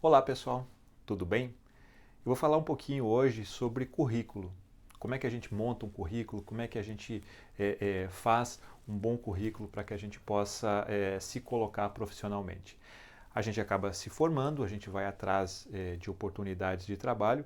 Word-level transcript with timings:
Olá 0.00 0.22
pessoal, 0.22 0.64
tudo 1.04 1.26
bem? 1.26 1.46
Eu 1.46 2.26
vou 2.26 2.36
falar 2.36 2.56
um 2.56 2.62
pouquinho 2.62 3.04
hoje 3.04 3.44
sobre 3.44 3.84
currículo. 3.84 4.52
Como 4.96 5.12
é 5.12 5.18
que 5.18 5.26
a 5.26 5.30
gente 5.30 5.52
monta 5.52 5.84
um 5.84 5.90
currículo, 5.90 6.40
como 6.40 6.60
é 6.60 6.68
que 6.68 6.78
a 6.78 6.82
gente 6.84 7.20
é, 7.58 8.04
é, 8.04 8.08
faz 8.08 8.60
um 8.86 8.96
bom 8.96 9.16
currículo 9.16 9.68
para 9.68 9.82
que 9.82 9.92
a 9.92 9.96
gente 9.96 10.20
possa 10.20 10.84
é, 10.86 11.18
se 11.18 11.40
colocar 11.40 11.88
profissionalmente. 11.88 12.78
A 13.34 13.42
gente 13.42 13.60
acaba 13.60 13.92
se 13.92 14.08
formando, 14.08 14.62
a 14.62 14.68
gente 14.68 14.88
vai 14.88 15.04
atrás 15.04 15.66
é, 15.72 15.96
de 15.96 16.08
oportunidades 16.08 16.86
de 16.86 16.96
trabalho 16.96 17.44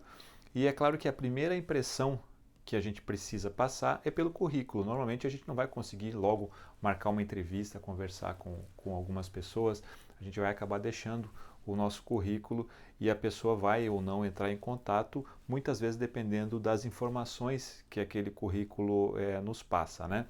e 0.55 0.67
é 0.67 0.73
claro 0.75 0.99
que 0.99 1.09
a 1.09 1.13
primeira 1.13 1.57
impressão 1.57 2.21
que 2.67 2.77
a 2.77 2.83
gente 2.83 3.01
precisa 3.01 3.51
passar 3.51 4.03
é 4.05 4.11
pelo 4.11 4.31
currículo. 4.31 4.85
Normalmente 4.85 5.27
a 5.27 5.31
gente 5.31 5.49
não 5.49 5.55
vai 5.55 5.67
conseguir 5.67 6.13
logo 6.13 6.51
marcar 6.83 7.09
uma 7.09 7.23
entrevista, 7.23 7.81
conversar 7.81 8.35
com, 8.35 8.63
com 8.77 8.95
algumas 8.95 9.27
pessoas, 9.27 9.83
a 10.21 10.23
gente 10.23 10.39
vai 10.39 10.51
acabar 10.51 10.79
deixando 10.79 11.31
o 11.67 11.77
nosso 11.77 12.03
currículo 12.03 12.69
e 13.01 13.11
a 13.11 13.17
pessoa 13.17 13.57
vai 13.57 13.89
ou 13.89 14.01
não 14.01 14.25
entrar 14.25 14.51
em 14.51 14.57
contato, 14.57 15.25
muitas 15.47 15.81
vezes 15.81 15.97
dependendo 15.97 16.61
das 16.61 16.85
informações 16.85 17.85
que 17.91 18.01
aquele 18.01 18.31
currículo 18.31 19.19
é, 19.19 19.41
nos 19.41 19.63
passa, 19.63 20.07
né? 20.07 20.27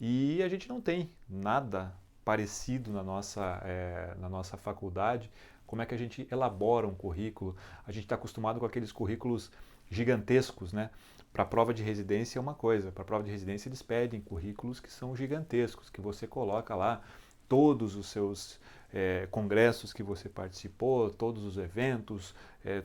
E 0.00 0.42
a 0.42 0.48
gente 0.48 0.68
não 0.68 0.80
tem 0.80 1.10
nada 1.28 1.92
parecido 2.24 2.92
na 2.92 3.02
nossa, 3.02 3.60
é, 3.64 4.14
na 4.18 4.28
nossa 4.28 4.56
faculdade. 4.56 5.30
Como 5.66 5.82
é 5.82 5.86
que 5.86 5.94
a 5.94 5.98
gente 5.98 6.26
elabora 6.30 6.86
um 6.86 6.94
currículo? 6.94 7.56
A 7.86 7.92
gente 7.92 8.04
está 8.04 8.14
acostumado 8.14 8.60
com 8.60 8.66
aqueles 8.66 8.92
currículos 8.92 9.50
gigantescos, 9.90 10.72
né? 10.72 10.90
Para 11.32 11.44
prova 11.44 11.74
de 11.74 11.82
residência 11.82 12.38
é 12.38 12.40
uma 12.40 12.54
coisa, 12.54 12.90
para 12.90 13.04
prova 13.04 13.22
de 13.22 13.30
residência 13.30 13.68
eles 13.68 13.82
pedem 13.82 14.20
currículos 14.20 14.80
que 14.80 14.90
são 14.90 15.14
gigantescos, 15.14 15.90
que 15.90 16.00
você 16.00 16.26
coloca 16.26 16.74
lá 16.74 17.02
todos 17.48 17.96
os 17.96 18.08
seus 18.08 18.60
é, 18.92 19.26
congressos 19.30 19.92
que 19.92 20.02
você 20.02 20.28
participou, 20.28 21.10
todos 21.10 21.44
os 21.44 21.58
eventos, 21.58 22.34
é, 22.64 22.82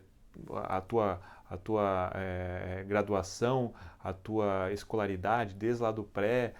a 0.53 0.81
tua, 0.81 1.21
a 1.49 1.57
tua 1.57 2.11
é, 2.15 2.83
graduação, 2.87 3.73
a 4.03 4.13
tua 4.13 4.71
escolaridade, 4.71 5.53
desde 5.53 5.83
lá 5.83 5.91
do 5.91 6.03
pré. 6.03 6.53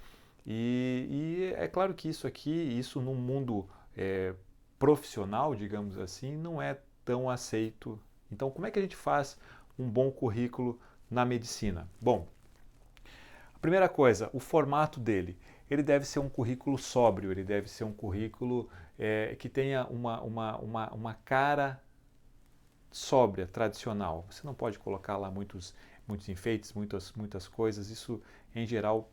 E, 0.46 1.08
e, 1.10 1.54
é 1.58 1.68
claro 1.68 1.94
que 1.94 2.10
isso 2.10 2.28
aqui, 2.28 2.52
isso 2.52 3.02
num 3.02 3.16
mundo 3.16 3.68
é, 3.96 4.34
profissional, 4.80 5.54
digamos 5.56 5.98
assim, 5.98 6.36
não 6.36 6.62
é 6.62 6.78
tão 7.06 7.30
aceito. 7.30 8.00
Então, 8.32 8.50
como 8.50 8.66
é 8.66 8.72
que 8.72 8.80
a 8.80 8.82
gente 8.82 8.96
faz 8.96 9.38
um 9.78 9.88
bom 9.88 10.10
currículo 10.12 10.80
na 11.10 11.26
medicina? 11.26 11.88
Bom, 12.00 12.28
a 13.54 13.60
primeira 13.60 13.88
coisa, 13.88 14.30
o 14.34 14.40
formato 14.40 15.00
dele 15.00 15.38
ele 15.72 15.82
deve 15.82 16.04
ser 16.06 16.20
um 16.20 16.28
currículo 16.28 16.78
sóbrio, 16.78 17.32
ele 17.32 17.46
deve 17.46 17.70
ser 17.70 17.86
um 17.86 17.94
currículo 17.94 18.70
é, 19.00 19.38
que 19.40 19.48
tenha 19.48 19.86
uma, 19.86 20.20
uma, 20.22 20.58
uma, 20.58 20.94
uma 20.94 21.14
cara 21.14 21.82
sóbria, 22.92 23.48
tradicional. 23.48 24.26
Você 24.30 24.46
não 24.46 24.54
pode 24.54 24.78
colocar 24.78 25.16
lá 25.16 25.32
muitos, 25.32 25.74
muitos 26.06 26.28
enfeites, 26.28 26.74
muitas, 26.74 27.14
muitas 27.14 27.48
coisas. 27.48 27.90
Isso, 27.90 28.22
em 28.54 28.68
geral, 28.68 29.10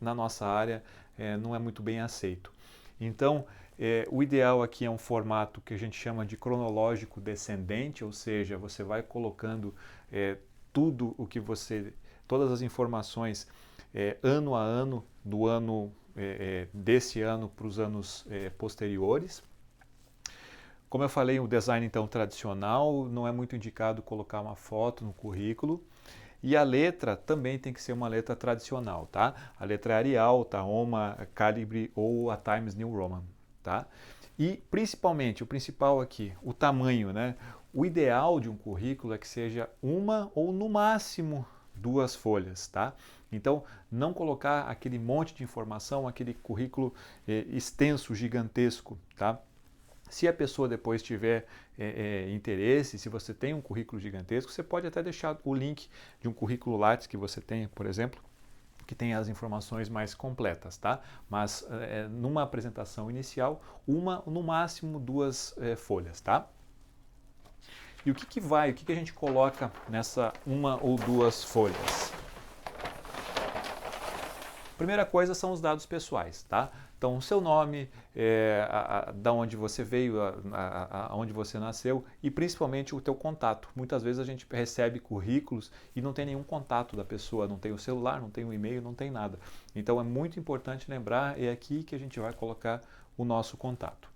na 0.00 0.12
nossa 0.12 0.44
área, 0.44 0.82
é, 1.16 1.36
não 1.36 1.54
é 1.54 1.60
muito 1.60 1.80
bem 1.80 2.00
aceito. 2.00 2.52
Então, 3.00 3.46
é, 3.78 4.04
o 4.10 4.20
ideal 4.20 4.64
aqui 4.64 4.84
é 4.84 4.90
um 4.90 4.98
formato 4.98 5.60
que 5.60 5.74
a 5.74 5.78
gente 5.78 5.96
chama 5.96 6.26
de 6.26 6.36
cronológico 6.36 7.20
descendente, 7.20 8.04
ou 8.04 8.12
seja, 8.12 8.58
você 8.58 8.82
vai 8.82 9.00
colocando 9.00 9.72
é, 10.10 10.38
tudo 10.72 11.14
o 11.16 11.24
que 11.24 11.38
você, 11.38 11.94
todas 12.26 12.50
as 12.50 12.62
informações 12.62 13.46
é, 13.94 14.16
ano 14.22 14.54
a 14.54 14.60
ano, 14.60 15.04
do 15.24 15.46
ano 15.46 15.92
é, 16.16 16.66
é 16.72 16.76
desse 16.76 17.22
ano 17.22 17.48
para 17.48 17.66
os 17.66 17.78
anos 17.78 18.26
é, 18.28 18.50
posteriores. 18.50 19.42
Como 20.90 21.02
eu 21.02 21.08
falei, 21.08 21.40
o 21.40 21.48
design 21.48 21.84
então 21.86 22.06
tradicional 22.06 23.06
não 23.06 23.26
é 23.26 23.32
muito 23.32 23.56
indicado 23.56 24.02
colocar 24.02 24.40
uma 24.40 24.54
foto 24.54 25.04
no 25.04 25.12
currículo. 25.12 25.84
E 26.42 26.56
a 26.56 26.62
letra 26.62 27.16
também 27.16 27.58
tem 27.58 27.72
que 27.72 27.80
ser 27.80 27.94
uma 27.94 28.06
letra 28.06 28.36
tradicional, 28.36 29.08
tá? 29.10 29.34
A 29.58 29.64
letra 29.64 29.94
é 29.94 29.96
Arial, 29.96 30.44
Tahoma, 30.44 31.26
Calibre 31.34 31.90
ou 31.94 32.30
a 32.30 32.36
Times 32.36 32.74
New 32.74 32.90
Roman, 32.90 33.22
tá? 33.62 33.86
E 34.38 34.62
principalmente, 34.70 35.42
o 35.42 35.46
principal 35.46 36.02
aqui, 36.02 36.34
o 36.42 36.52
tamanho, 36.52 37.14
né? 37.14 37.34
O 37.72 37.86
ideal 37.86 38.38
de 38.40 38.50
um 38.50 38.56
currículo 38.56 39.14
é 39.14 39.18
que 39.18 39.26
seja 39.26 39.70
uma 39.82 40.30
ou 40.34 40.52
no 40.52 40.68
máximo 40.68 41.46
duas 41.74 42.14
folhas, 42.14 42.68
tá? 42.68 42.92
Então, 43.34 43.64
não 43.90 44.12
colocar 44.12 44.62
aquele 44.62 44.98
monte 44.98 45.34
de 45.34 45.42
informação, 45.42 46.06
aquele 46.06 46.34
currículo 46.34 46.94
eh, 47.26 47.44
extenso, 47.48 48.14
gigantesco, 48.14 48.98
tá? 49.16 49.40
Se 50.08 50.28
a 50.28 50.32
pessoa 50.32 50.68
depois 50.68 51.02
tiver 51.02 51.46
é, 51.78 52.26
é, 52.26 52.30
interesse, 52.30 52.98
se 52.98 53.08
você 53.08 53.34
tem 53.34 53.54
um 53.54 53.60
currículo 53.60 54.00
gigantesco, 54.00 54.52
você 54.52 54.62
pode 54.62 54.86
até 54.86 55.02
deixar 55.02 55.38
o 55.44 55.54
link 55.54 55.88
de 56.20 56.28
um 56.28 56.32
currículo 56.32 56.76
Lattes 56.76 57.06
que 57.06 57.16
você 57.16 57.40
tem, 57.40 57.66
por 57.68 57.86
exemplo, 57.86 58.22
que 58.86 58.94
tem 58.94 59.14
as 59.14 59.28
informações 59.28 59.88
mais 59.88 60.14
completas, 60.14 60.76
tá? 60.76 61.00
Mas 61.28 61.66
é, 61.70 62.06
numa 62.06 62.42
apresentação 62.42 63.10
inicial, 63.10 63.62
uma, 63.88 64.22
no 64.26 64.42
máximo 64.42 65.00
duas 65.00 65.56
folhas, 65.78 66.20
tá? 66.20 66.48
E 68.06 68.10
o 68.10 68.14
que, 68.14 68.26
que 68.26 68.40
vai, 68.40 68.70
o 68.70 68.74
que, 68.74 68.84
que 68.84 68.92
a 68.92 68.94
gente 68.94 69.14
coloca 69.14 69.72
nessa 69.88 70.32
uma 70.46 70.78
ou 70.82 70.96
duas 70.96 71.42
folhas? 71.42 72.12
Primeira 74.76 75.06
coisa 75.06 75.34
são 75.34 75.52
os 75.52 75.60
dados 75.60 75.86
pessoais, 75.86 76.42
tá? 76.42 76.70
Então, 76.98 77.16
o 77.16 77.22
seu 77.22 77.40
nome, 77.40 77.88
é, 78.16 78.66
a, 78.68 79.10
a, 79.10 79.12
da 79.12 79.32
onde 79.32 79.56
você 79.56 79.84
veio, 79.84 80.20
a, 80.20 81.08
a, 81.10 81.16
onde 81.16 81.32
você 81.32 81.58
nasceu 81.58 82.04
e 82.22 82.30
principalmente 82.30 82.94
o 82.94 83.00
teu 83.00 83.14
contato. 83.14 83.68
Muitas 83.76 84.02
vezes 84.02 84.18
a 84.18 84.24
gente 84.24 84.46
recebe 84.50 84.98
currículos 84.98 85.70
e 85.94 86.00
não 86.00 86.12
tem 86.12 86.26
nenhum 86.26 86.42
contato 86.42 86.96
da 86.96 87.04
pessoa, 87.04 87.46
não 87.46 87.58
tem 87.58 87.72
o 87.72 87.78
celular, 87.78 88.20
não 88.20 88.30
tem 88.30 88.44
o 88.44 88.52
e-mail, 88.52 88.80
não 88.80 88.94
tem 88.94 89.10
nada. 89.10 89.38
Então, 89.76 90.00
é 90.00 90.02
muito 90.02 90.40
importante 90.40 90.90
lembrar, 90.90 91.38
é 91.38 91.50
aqui 91.50 91.82
que 91.82 91.94
a 91.94 91.98
gente 91.98 92.18
vai 92.18 92.32
colocar 92.32 92.80
o 93.16 93.24
nosso 93.24 93.56
contato. 93.56 94.08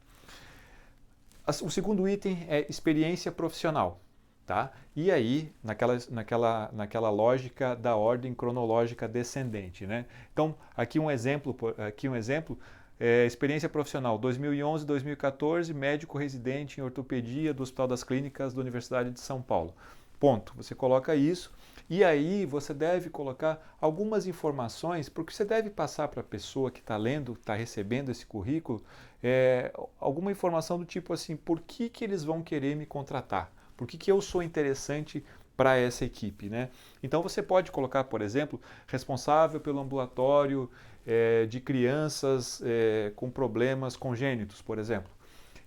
O 1.63 1.71
segundo 1.71 2.09
item 2.09 2.47
é 2.49 2.67
experiência 2.69 3.31
profissional. 3.31 4.01
Tá? 4.48 4.72
E 4.97 5.10
aí, 5.10 5.53
naquela, 5.62 5.98
naquela, 6.09 6.70
naquela 6.72 7.10
lógica 7.10 7.76
da 7.76 7.94
ordem 7.97 8.32
cronológica 8.32 9.06
descendente. 9.06 9.86
Né? 9.86 10.06
Então, 10.32 10.54
aqui 10.75 10.98
um 10.98 11.10
exemplo, 11.10 11.54
aqui 11.76 12.09
um 12.09 12.16
exemplo 12.16 12.59
é, 12.98 13.26
experiência 13.26 13.69
profissional 13.69 14.19
2011-2014, 14.19 15.75
médico 15.75 16.16
residente 16.16 16.81
em 16.81 16.82
ortopedia 16.82 17.53
do 17.53 17.62
Hospital 17.62 17.88
das 17.88 18.03
Clínicas 18.03 18.54
da 18.54 18.62
Universidade 18.62 19.10
de 19.10 19.20
São 19.20 19.42
Paulo. 19.42 19.75
Ponto. 20.19 20.54
Você 20.56 20.75
coloca 20.75 21.15
isso 21.15 21.53
e 21.91 22.03
aí 22.03 22.47
você 22.47 22.72
deve 22.72 23.10
colocar 23.10 23.76
algumas 23.78 24.26
informações, 24.26 25.10
porque 25.10 25.30
você 25.30 25.44
deve 25.44 25.69
passar 25.69 26.09
para 26.09 26.22
a 26.22 26.25
pessoa 26.25 26.70
que 26.70 26.80
está 26.80 26.97
lendo, 26.97 27.34
está 27.34 27.54
recebendo 27.54 28.10
esse 28.10 28.25
currículo, 28.25 28.82
é, 29.22 29.75
alguma 30.00 30.32
informação 30.32 30.78
do 30.78 30.86
tipo 30.86 31.12
assim, 31.12 31.36
por 31.36 31.60
que, 31.60 31.91
que 31.91 32.03
eles 32.03 32.25
vão 32.25 32.42
querer 32.42 32.75
me 32.76 32.86
contratar? 32.86 33.53
Por 33.78 33.87
que, 33.87 33.97
que 33.97 34.11
eu 34.11 34.21
sou 34.21 34.43
interessante 34.43 35.25
para 35.56 35.77
essa 35.77 36.05
equipe? 36.05 36.50
Né? 36.50 36.69
Então 37.00 37.22
você 37.22 37.41
pode 37.41 37.71
colocar, 37.71 38.05
por 38.05 38.21
exemplo, 38.21 38.61
responsável 38.89 39.61
pelo 39.61 39.78
ambulatório 39.78 40.69
é, 41.06 41.47
de 41.47 41.61
crianças 41.61 42.61
é, 42.65 43.12
com 43.15 43.31
problemas 43.31 43.97
congênitos, 43.97 44.61
por 44.61 44.78
exemplo. 44.78 45.11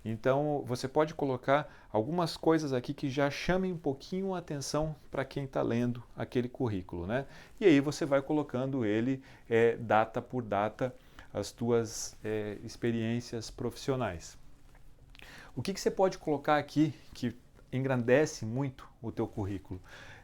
Então 0.04 0.62
você 0.66 0.86
pode 0.86 1.14
colocar 1.14 1.72
algumas 1.90 2.36
coisas 2.36 2.74
aqui 2.74 2.92
que 2.92 3.08
já 3.08 3.30
chamem 3.30 3.72
um 3.72 3.78
pouquinho 3.78 4.34
a 4.34 4.38
atenção 4.38 4.94
para 5.10 5.24
quem 5.24 5.44
está 5.44 5.62
lendo 5.62 6.02
aquele 6.14 6.48
currículo, 6.48 7.06
né? 7.06 7.24
E 7.58 7.64
aí 7.64 7.80
você 7.80 8.04
vai 8.04 8.20
colocando 8.20 8.84
ele 8.84 9.22
é, 9.48 9.76
data 9.76 10.20
por 10.20 10.42
data 10.42 10.94
as 11.32 11.50
tuas 11.50 12.14
é, 12.22 12.58
experiências 12.62 13.50
profissionais. 13.50 14.36
O 15.56 15.62
que, 15.62 15.72
que 15.72 15.80
você 15.80 15.90
pode 15.90 16.18
colocar 16.18 16.58
aqui 16.58 16.92
que 17.14 17.34
engrandece 17.72 18.44
muito 18.44 18.88
o 19.00 19.10
teu 19.10 19.26
currículo. 19.26 19.80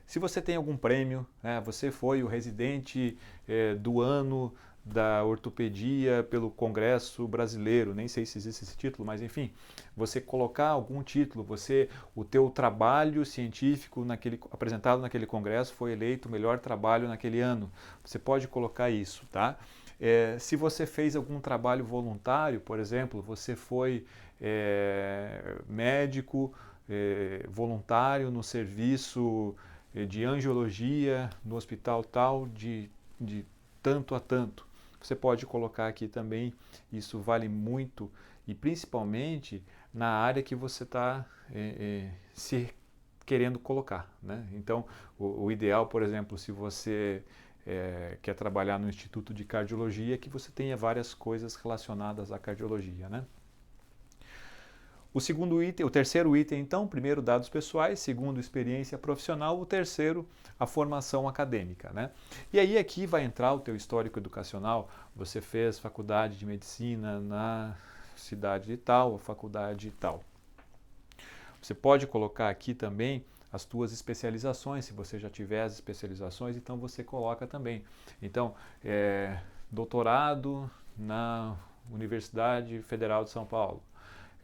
Se 0.07 0.19
você 0.19 0.41
tem 0.41 0.57
algum 0.57 0.77
prêmio, 0.77 1.27
né, 1.43 1.61
você 1.61 1.91
foi 1.91 2.23
o 2.23 2.27
residente 2.27 3.19
é, 3.47 3.75
do 3.75 4.01
ano 4.01 4.55
da 4.85 5.23
ortopedia 5.23 6.27
pelo 6.31 6.51
Congresso 6.51 7.29
Brasileiro, 7.29 7.95
nem 7.95 8.09
sei 8.09 8.25
se 8.25 8.39
existe 8.39 8.65
esse 8.65 8.77
título, 8.77 9.05
mas 9.05 9.21
enfim, 9.21 9.53
você 9.95 10.21
colocar 10.21 10.69
algum 10.69 11.03
título, 11.03 11.45
você 11.45 11.89
o 12.17 12.25
teu 12.25 12.49
trabalho 12.49 13.25
científico 13.25 14.05
naquele 14.05 14.41
apresentado 14.51 15.03
naquele 15.03 15.27
congresso 15.27 15.75
foi 15.75 15.93
eleito 15.93 16.29
o 16.29 16.33
melhor 16.33 16.59
trabalho 16.59 17.07
naquele 17.07 17.41
ano. 17.41 17.71
Você 18.03 18.19
pode 18.19 18.49
colocar 18.49 18.89
isso, 18.89 19.27
tá? 19.31 19.59
É, 20.01 20.37
se 20.39 20.57
você 20.57 20.87
fez 20.87 21.17
algum 21.17 21.41
trabalho 21.41 21.85
voluntário, 21.85 22.61
por 22.61 22.79
exemplo, 22.79 23.21
você 23.21 23.55
foi 23.57 24.07
é, 24.41 25.57
médico 25.69 26.55
é, 26.89 27.45
voluntário 27.49 28.31
no 28.31 28.43
serviço 28.43 29.55
é, 29.95 30.05
de 30.05 30.25
angiologia 30.25 31.31
no 31.45 31.57
hospital 31.57 32.03
tal 32.03 32.47
de, 32.49 32.91
de 33.21 33.45
tanto 33.83 34.15
a 34.15 34.21
tanto. 34.21 34.67
Você 35.01 35.15
pode 35.15 35.47
colocar 35.47 35.87
aqui 35.87 36.09
também, 36.09 36.53
isso 36.93 37.19
vale 37.21 37.49
muito 37.49 38.11
e 38.47 38.55
principalmente 38.55 39.63
na 39.93 40.09
área 40.09 40.43
que 40.43 40.55
você 40.55 40.83
está 40.83 41.25
é, 41.53 42.11
se 42.35 42.69
querendo 43.25 43.59
colocar. 43.59 44.11
Né? 44.23 44.47
Então, 44.55 44.87
o, 45.19 45.45
o, 45.45 45.53
ideal, 45.53 45.87
por 45.87 46.03
exemplo, 46.03 46.39
se 46.39 46.51
você 46.51 47.23
é, 47.67 48.17
quer 48.23 48.35
trabalhar 48.35 48.79
no 48.79 48.89
Instituto 48.89 49.35
de 49.35 49.45
Cardiologia, 49.45 50.17
que 50.17 50.31
você 50.31 50.51
tenha 50.51 50.77
várias 50.77 51.13
coisas 51.13 51.55
relacionadas 51.55 52.33
à 52.33 52.39
cardiologia. 52.39 53.09
Né? 53.09 53.25
O 55.19 55.21
segundo 55.21 55.61
item, 55.61 55.85
o 55.85 55.91
terceiro 55.91 56.37
item, 56.37 56.61
então, 56.61 56.87
primeiro 56.87 57.21
dados 57.21 57.49
pessoais, 57.49 57.99
segundo 57.99 58.39
experiência 58.39 58.97
profissional, 58.97 59.61
o 59.61 59.67
terceiro 59.67 60.25
a 60.61 60.65
formação 60.65 61.27
acadêmica, 61.27 61.91
né? 61.93 62.13
E 62.53 62.61
aí 62.61 62.79
aqui 62.79 63.05
vai 63.05 63.25
entrar 63.25 63.53
o 63.53 63.59
teu 63.59 63.75
histórico 63.75 64.21
educacional. 64.21 64.89
Você 65.17 65.41
fez 65.41 65.77
faculdade 65.77 66.39
de 66.39 66.47
medicina 66.47 67.19
na 67.19 67.75
cidade 68.15 68.67
de 68.67 68.77
tal, 68.77 69.19
faculdade 69.19 69.91
de 69.91 69.91
tal. 69.91 70.23
Você 71.61 71.75
pode 71.75 72.07
colocar 72.07 72.49
aqui 72.49 72.73
também 72.73 73.25
as 73.53 73.65
tuas 73.65 73.91
especializações, 73.93 74.85
se 74.85 74.93
você 74.93 75.19
já 75.19 75.29
tiver 75.29 75.63
as 75.63 75.73
especializações, 75.73 76.57
então 76.57 76.77
você 76.77 77.03
coloca 77.03 77.45
também. 77.45 77.83
Então, 78.23 78.55
é, 78.85 79.37
doutorado 79.69 80.71
na 80.97 81.57
Universidade 81.91 82.81
Federal 82.83 83.25
de 83.25 83.31
São 83.31 83.45
Paulo, 83.45 83.83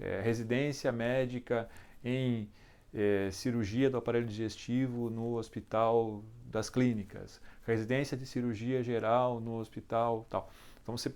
é, 0.00 0.20
residência 0.20 0.90
médica 0.92 1.68
em 2.04 2.48
é, 2.92 3.30
cirurgia 3.30 3.90
do 3.90 3.96
aparelho 3.96 4.26
digestivo 4.26 5.10
no 5.10 5.36
Hospital 5.36 6.22
das 6.46 6.70
Clínicas, 6.70 7.40
residência 7.66 8.16
de 8.16 8.26
cirurgia 8.26 8.82
geral 8.82 9.40
no 9.40 9.58
hospital 9.58 10.26
tal. 10.30 10.50
Então 10.82 10.96
você 10.96 11.12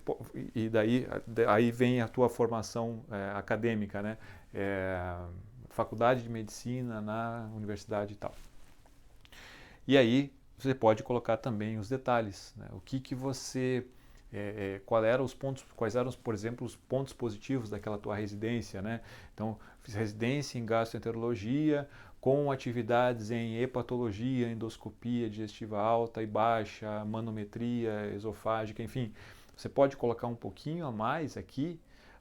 e 0.55 0.67
daí 0.67 1.07
aí 1.47 1.71
vem 1.71 2.01
a 2.01 2.07
tua 2.07 2.27
formação 2.27 3.05
é, 3.11 3.37
acadêmica, 3.37 4.01
né? 4.01 4.17
É, 4.53 5.15
faculdade 5.69 6.23
de 6.23 6.29
medicina 6.29 6.99
na 6.99 7.49
universidade 7.55 8.13
e 8.13 8.17
tal. 8.17 8.33
E 9.87 9.97
aí 9.97 10.33
você 10.57 10.75
pode 10.75 11.03
colocar 11.03 11.37
também 11.37 11.77
os 11.77 11.87
detalhes, 11.87 12.53
né? 12.57 12.67
o 12.73 12.81
que 12.81 12.99
que 12.99 13.15
você 13.15 13.85
é, 14.31 14.75
é, 14.75 14.81
qual 14.85 15.03
eram 15.03 15.23
os 15.23 15.33
pontos, 15.33 15.65
quais 15.75 15.95
eram, 15.95 16.11
por 16.11 16.33
exemplo, 16.33 16.65
os 16.65 16.75
pontos 16.75 17.13
positivos 17.13 17.69
daquela 17.69 17.97
tua 17.97 18.15
residência, 18.15 18.81
né? 18.81 19.01
Então, 19.33 19.57
fiz 19.81 19.95
residência 19.95 20.59
em 20.59 20.65
gastroenterologia 20.65 21.87
com 22.21 22.51
atividades 22.51 23.31
em 23.31 23.57
hepatologia, 23.57 24.51
endoscopia 24.51 25.29
digestiva 25.29 25.79
alta 25.79 26.21
e 26.21 26.27
baixa, 26.27 27.03
manometria 27.05 28.11
esofágica, 28.13 28.83
enfim. 28.83 29.13
Você 29.55 29.69
pode 29.69 29.97
colocar 29.97 30.27
um 30.27 30.35
pouquinho 30.35 30.85
a 30.85 30.91
mais 30.91 31.37
aqui 31.37 31.79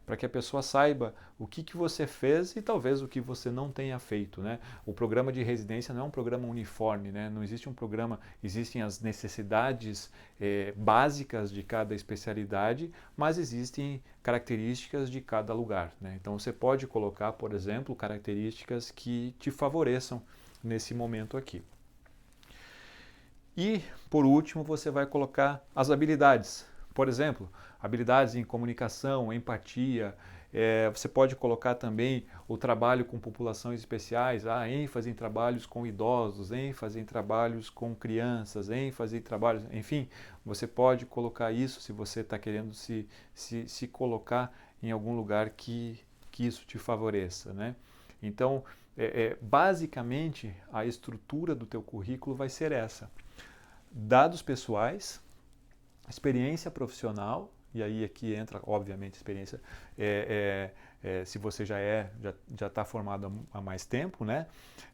para 0.09 0.17
que 0.17 0.25
a 0.25 0.29
pessoa 0.29 0.63
saiba 0.63 1.15
o 1.39 1.47
que, 1.47 1.63
que 1.63 1.77
você 1.77 2.07
fez 2.07 2.57
e 2.57 2.63
talvez 2.63 3.03
o 3.03 3.07
que 3.07 3.21
você 3.21 3.51
não 3.51 3.71
tenha 3.71 3.99
feito. 3.99 4.41
Né? 4.41 4.59
O 4.87 4.93
programa 4.95 5.31
de 5.31 5.43
residência 5.43 5.93
não 5.93 6.01
é 6.01 6.05
um 6.05 6.11
programa 6.11 6.49
uniforme, 6.49 7.13
né? 7.13 7.29
não 7.29 7.45
existe 7.45 7.69
um 7.69 7.75
programa, 7.75 8.19
existem 8.43 8.81
as 8.81 9.03
necessidades 9.03 10.11
eh, 10.41 10.73
básicas 10.75 11.53
de 11.53 11.63
cada 11.63 11.95
especialidade, 11.95 12.91
mas 13.15 13.37
existem 13.37 14.03
características 14.23 15.11
de 15.11 15.21
cada 15.21 15.53
lugar. 15.53 15.93
Né? 16.01 16.17
Então 16.19 16.39
você 16.39 16.55
pode 16.55 16.87
colocar, 16.87 17.33
por 17.33 17.53
exemplo, 17.53 17.95
características 17.95 18.91
que 18.91 19.35
te 19.39 19.51
favoreçam 19.51 20.23
nesse 20.65 20.95
momento 20.95 21.37
aqui. 21.37 21.63
E, 23.55 23.83
por 24.09 24.25
último, 24.25 24.65
você 24.65 24.91
vai 24.91 25.05
colocar 25.05 25.63
as 25.77 25.91
habilidades. 25.91 26.65
Por 26.99 27.09
exemplo, 27.09 27.49
habilidades 27.81 28.35
em 28.35 28.43
comunicação, 28.43 29.33
empatia. 29.33 30.17
É, 30.53 30.91
você 30.91 31.07
pode 31.07 31.37
colocar 31.37 31.77
também 31.77 32.27
o 32.49 32.57
trabalho 32.57 33.05
com 33.05 33.21
populações 33.21 33.79
especiais, 33.79 34.45
a 34.45 34.63
ah, 34.63 34.69
ênfase 34.69 35.09
em 35.09 35.15
trabalhos 35.15 35.65
com 35.65 35.87
idosos, 35.87 36.51
ênfase 36.51 36.99
em 36.99 37.05
trabalhos 37.05 37.71
com 37.71 37.95
crianças, 37.95 38.69
ênfase 38.69 39.17
em 39.17 39.21
trabalhos, 39.21 39.63
enfim, 39.71 40.09
você 40.45 40.67
pode 40.67 41.07
colocar 41.07 41.53
isso 41.53 41.81
se 41.81 41.93
você 41.93 42.23
está 42.23 42.37
querendo 42.37 42.75
se, 42.75 43.09
se, 43.33 43.69
se 43.69 43.87
colocar 43.87 44.53
em 44.83 44.91
algum 44.91 45.15
lugar 45.15 45.51
que, 45.51 46.01
que 46.33 46.45
isso 46.49 46.67
te 46.67 46.79
favoreça, 46.79 47.53
né? 47.53 47.77
Então, 48.21 48.65
é, 48.97 49.05
é, 49.05 49.39
basicamente, 49.41 50.53
a 50.73 50.85
estrutura 50.85 51.55
do 51.55 51.65
teu 51.65 51.81
currículo 51.81 52.35
vai 52.35 52.49
ser 52.49 52.73
essa. 52.73 53.09
Dados 53.89 54.43
pessoais, 54.43 55.23
experiência 56.09 56.71
profissional, 56.71 57.53
e 57.75 57.83
aí 57.83 58.05
aqui 58.05 58.35
entra, 58.35 58.61
obviamente, 58.65 59.15
experiência. 59.15 59.61
É, 59.97 60.73
é, 61.03 61.21
é, 61.21 61.25
se 61.25 61.39
você 61.39 61.65
já 61.65 61.79
é, 61.79 62.11
já 62.59 62.67
está 62.67 62.85
formado 62.85 63.47
há 63.53 63.61
mais 63.61 63.85
tempo, 63.85 64.25
né? 64.25 64.47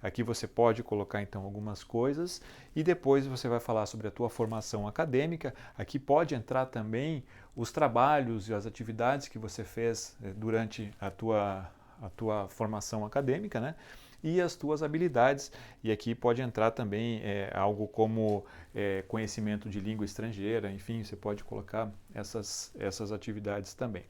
Aqui 0.03 0.23
você 0.23 0.47
pode 0.47 0.83
colocar 0.83 1.23
então 1.23 1.45
algumas 1.45 1.83
coisas 1.83 2.43
e 2.75 2.83
depois 2.83 3.27
você 3.27 3.49
vai 3.49 3.61
falar 3.61 3.87
sobre 3.87 4.09
a 4.09 4.11
tua 4.11 4.29
formação 4.29 4.87
acadêmica. 4.87 5.55
Aqui 5.79 5.99
pode 5.99 6.35
entrar 6.35 6.67
também 6.67 7.25
os 7.57 7.71
trabalhos 7.71 8.49
e 8.49 8.55
as 8.55 8.67
atividades 8.67 9.29
que 9.29 9.39
você 9.39 9.65
fez 9.65 10.17
é, 10.23 10.31
durante 10.33 10.93
a 11.01 11.11
tua, 11.11 11.71
a 12.03 12.11
tua 12.11 12.49
formação 12.49 13.07
acadêmica, 13.07 13.61
né? 13.61 13.77
E 14.25 14.41
as 14.41 14.57
tuas 14.57 14.83
habilidades. 14.83 15.53
E 15.85 15.93
aqui 15.93 16.15
pode 16.15 16.41
entrar 16.41 16.71
também 16.71 17.21
é, 17.23 17.53
algo 17.55 17.87
como 17.87 18.45
é, 18.75 19.05
conhecimento 19.07 19.69
de 19.69 19.79
língua 19.79 20.07
estrangeira, 20.07 20.73
enfim, 20.73 21.05
você 21.05 21.15
pode 21.15 21.45
colocar 21.45 21.93
essas, 22.15 22.73
essas 22.77 23.13
atividades 23.13 23.75
também. 23.75 24.05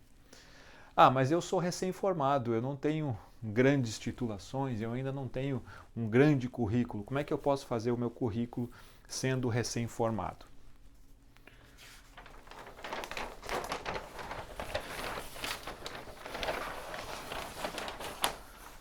Ah, 0.97 1.11
mas 1.11 1.33
eu 1.33 1.41
sou 1.43 1.59
recém-formado, 1.59 2.55
eu 2.55 2.63
não 2.63 2.77
tenho 2.77 3.19
grandes 3.43 3.99
titulações, 3.99 4.81
eu 4.81 4.93
ainda 4.93 5.11
não 5.11 5.27
tenho 5.27 5.61
um 5.97 6.09
grande 6.09 6.49
currículo. 6.49 7.03
Como 7.03 7.19
é 7.19 7.25
que 7.25 7.33
eu 7.33 7.39
posso 7.39 7.67
fazer 7.67 7.91
o 7.91 7.99
meu 7.99 8.09
currículo 8.09 8.71
sendo 9.09 9.49
recém-formado? 9.49 10.47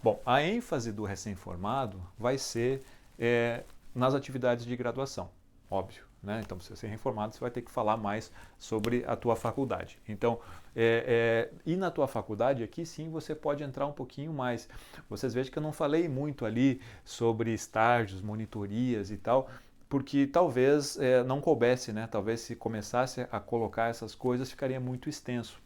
Bom, 0.04 0.22
a 0.26 0.44
ênfase 0.44 0.92
do 0.92 1.06
recém-formado 1.06 1.98
vai 2.20 2.38
ser 2.38 2.84
é, 3.18 3.64
nas 3.96 4.14
atividades 4.14 4.66
de 4.66 4.76
graduação, 4.76 5.30
óbvio. 5.72 6.04
Né? 6.22 6.42
Então, 6.44 6.60
se 6.60 6.70
você 6.70 6.88
é 6.88 6.90
reformado, 6.90 7.34
você 7.34 7.40
vai 7.40 7.50
ter 7.50 7.62
que 7.62 7.72
falar 7.72 7.96
mais 7.96 8.30
sobre 8.60 9.06
a 9.08 9.16
tua 9.16 9.36
faculdade. 9.38 9.98
Então, 10.08 10.40
é, 10.76 11.50
é, 11.56 11.58
e 11.66 11.78
na 11.78 11.90
tua 11.90 12.08
faculdade 12.08 12.64
aqui 12.64 12.86
sim 12.86 13.10
você 13.10 13.34
pode 13.34 13.64
entrar 13.64 13.86
um 13.86 13.94
pouquinho 13.94 14.34
mais. 14.34 14.68
Vocês 15.10 15.34
vejam 15.34 15.52
que 15.52 15.58
eu 15.58 15.64
não 15.64 15.72
falei 15.72 16.10
muito 16.10 16.46
ali 16.46 16.82
sobre 17.06 17.54
estágios, 17.54 18.22
monitorias 18.22 19.10
e 19.10 19.16
tal, 19.16 19.50
porque 19.88 20.28
talvez 20.28 20.98
é, 20.98 21.24
não 21.24 21.40
coubesse, 21.40 21.94
né? 21.94 22.08
Talvez 22.12 22.42
se 22.42 22.56
começasse 22.58 23.28
a 23.32 23.40
colocar 23.40 23.90
essas 23.90 24.14
coisas 24.14 24.50
ficaria 24.50 24.80
muito 24.82 25.08
extenso. 25.08 25.62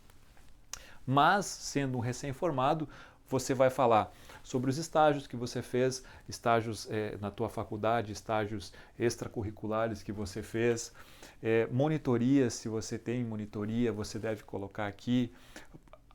Mas, 1.06 1.46
sendo 1.46 1.98
um 1.98 2.02
recém-formado, 2.02 2.88
você 3.30 3.54
vai 3.54 3.70
falar 3.70 4.12
sobre 4.48 4.70
os 4.70 4.78
estágios 4.78 5.28
que 5.28 5.36
você 5.36 5.62
fez, 5.62 6.02
estágios 6.26 6.88
é, 6.90 7.18
na 7.20 7.30
tua 7.30 7.50
faculdade, 7.50 8.14
estágios 8.14 8.72
extracurriculares 8.98 10.02
que 10.02 10.14
você 10.14 10.42
fez, 10.42 10.94
é, 11.44 11.68
monitorias, 11.68 12.54
se 12.54 12.70
você 12.70 12.98
tem 12.98 13.26
monitoria, 13.26 13.92
você 13.92 14.18
deve 14.18 14.44
colocar 14.44 14.88
aqui, 14.88 15.34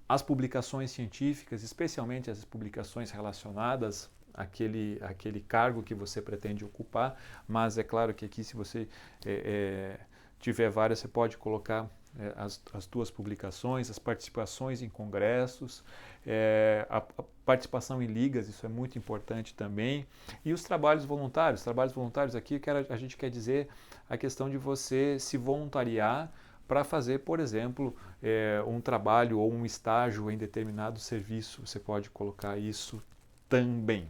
as 0.08 0.22
publicações 0.22 0.90
científicas, 0.90 1.62
especialmente 1.62 2.30
as 2.30 2.42
publicações 2.42 3.10
relacionadas 3.10 4.10
àquele, 4.32 4.98
àquele 5.02 5.40
cargo 5.42 5.82
que 5.82 5.94
você 5.94 6.22
pretende 6.22 6.64
ocupar, 6.64 7.20
mas 7.46 7.76
é 7.76 7.82
claro 7.82 8.14
que 8.14 8.24
aqui 8.24 8.42
se 8.42 8.56
você 8.56 8.88
é, 9.26 10.00
tiver 10.40 10.70
várias, 10.70 11.00
você 11.00 11.08
pode 11.08 11.36
colocar 11.36 11.82
é, 11.82 12.01
as, 12.36 12.62
as 12.72 12.86
tuas 12.86 13.10
publicações, 13.10 13.90
as 13.90 13.98
participações 13.98 14.82
em 14.82 14.88
congressos, 14.88 15.82
é, 16.26 16.86
a, 16.88 16.98
a, 16.98 17.24
participação 17.44 18.02
em 18.02 18.06
ligas, 18.06 18.48
isso 18.48 18.64
é 18.64 18.68
muito 18.68 18.98
importante 18.98 19.54
também, 19.54 20.06
e 20.44 20.52
os 20.52 20.62
trabalhos 20.62 21.04
voluntários. 21.04 21.62
Trabalhos 21.62 21.92
voluntários 21.92 22.36
aqui, 22.36 22.60
a 22.88 22.96
gente 22.96 23.16
quer 23.16 23.30
dizer 23.30 23.68
a 24.08 24.16
questão 24.16 24.48
de 24.48 24.56
você 24.56 25.18
se 25.18 25.36
voluntariar 25.36 26.30
para 26.68 26.84
fazer, 26.84 27.20
por 27.20 27.40
exemplo, 27.40 27.94
é, 28.22 28.62
um 28.66 28.80
trabalho 28.80 29.38
ou 29.38 29.52
um 29.52 29.64
estágio 29.66 30.30
em 30.30 30.38
determinado 30.38 30.98
serviço. 30.98 31.66
Você 31.66 31.78
pode 31.78 32.08
colocar 32.10 32.56
isso 32.56 33.02
também. 33.48 34.08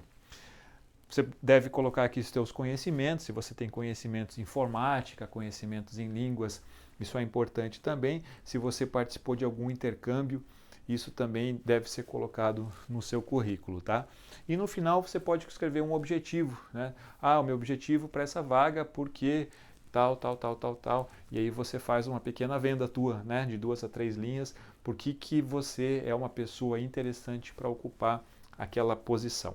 Você 1.12 1.28
deve 1.42 1.68
colocar 1.68 2.04
aqui 2.04 2.20
os 2.20 2.28
seus 2.28 2.50
conhecimentos, 2.50 3.26
se 3.26 3.32
você 3.32 3.52
tem 3.54 3.68
conhecimentos 3.68 4.38
em 4.38 4.42
informática, 4.42 5.26
conhecimentos 5.26 5.98
em 5.98 6.08
línguas, 6.08 6.62
isso 6.98 7.18
é 7.18 7.22
importante 7.22 7.82
também. 7.82 8.22
Se 8.42 8.56
você 8.56 8.86
participou 8.86 9.36
de 9.36 9.44
algum 9.44 9.70
intercâmbio, 9.70 10.42
isso 10.88 11.10
também 11.10 11.60
deve 11.66 11.90
ser 11.90 12.04
colocado 12.04 12.72
no 12.88 13.02
seu 13.02 13.20
currículo, 13.20 13.82
tá? 13.82 14.06
E 14.48 14.56
no 14.56 14.66
final 14.66 15.02
você 15.02 15.20
pode 15.20 15.46
escrever 15.46 15.82
um 15.82 15.92
objetivo, 15.92 16.58
né? 16.72 16.94
Ah, 17.20 17.38
o 17.40 17.42
meu 17.42 17.56
objetivo 17.56 18.08
para 18.08 18.22
essa 18.22 18.40
vaga 18.40 18.82
porque 18.82 19.48
tal, 19.92 20.16
tal, 20.16 20.34
tal, 20.34 20.56
tal, 20.56 20.76
tal, 20.76 21.10
e 21.30 21.38
aí 21.38 21.50
você 21.50 21.78
faz 21.78 22.06
uma 22.06 22.20
pequena 22.20 22.58
venda 22.58 22.88
tua, 22.88 23.22
né, 23.22 23.44
de 23.44 23.58
duas 23.58 23.84
a 23.84 23.88
três 23.90 24.16
linhas, 24.16 24.54
por 24.82 24.94
que, 24.94 25.12
que 25.12 25.42
você 25.42 26.02
é 26.06 26.14
uma 26.14 26.30
pessoa 26.30 26.80
interessante 26.80 27.52
para 27.52 27.68
ocupar 27.68 28.24
aquela 28.56 28.96
posição, 28.96 29.54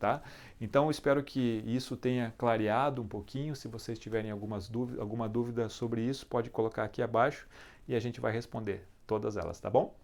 tá? 0.00 0.22
Então 0.60 0.90
espero 0.90 1.22
que 1.22 1.62
isso 1.66 1.96
tenha 1.96 2.34
clareado 2.36 3.02
um 3.02 3.06
pouquinho. 3.06 3.54
Se 3.54 3.68
vocês 3.68 3.98
tiverem 3.98 4.30
algumas 4.30 4.70
alguma 4.98 5.28
dúvida 5.28 5.68
sobre 5.68 6.00
isso, 6.02 6.26
pode 6.26 6.50
colocar 6.50 6.84
aqui 6.84 7.02
abaixo 7.02 7.46
e 7.86 7.94
a 7.94 8.00
gente 8.00 8.20
vai 8.20 8.32
responder 8.32 8.88
todas 9.06 9.36
elas, 9.36 9.60
tá 9.60 9.68
bom? 9.68 9.99